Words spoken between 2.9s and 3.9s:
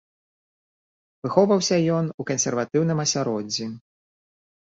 асяроддзі.